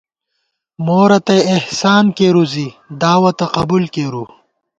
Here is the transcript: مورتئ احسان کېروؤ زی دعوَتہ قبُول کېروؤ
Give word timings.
مورتئ 0.85 1.39
احسان 1.57 2.05
کېروؤ 2.17 2.45
زی 2.53 2.67
دعوَتہ 3.01 3.45
قبُول 3.55 3.83
کېروؤ 3.93 4.25